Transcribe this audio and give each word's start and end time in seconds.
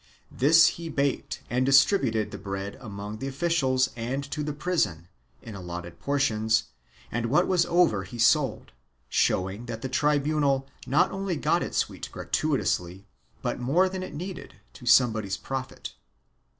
This 0.31 0.65
he 0.81 0.89
baked 0.89 1.43
and 1.47 1.63
distributed 1.63 2.31
the 2.31 2.39
bread 2.39 2.75
among 2.81 3.19
the 3.19 3.27
officials 3.27 3.91
and 3.95 4.23
to 4.31 4.41
the 4.41 4.51
prison, 4.51 5.07
in 5.43 5.53
allotted 5.53 5.99
portions, 5.99 6.63
and 7.11 7.27
what 7.27 7.45
was 7.47 7.67
over 7.67 8.01
he 8.03 8.17
sold— 8.17 8.71
showing 9.09 9.67
that 9.67 9.83
the 9.83 9.89
tribunal 9.89 10.67
not 10.87 11.11
only 11.11 11.35
got 11.35 11.61
its 11.61 11.87
wheat 11.87 12.09
gratuitously 12.11 13.05
but 13.43 13.59
more 13.59 13.87
than 13.87 14.01
it 14.01 14.15
needed, 14.15 14.55
to 14.73 14.87
somebody's 14.87 15.37
profit. 15.37 15.93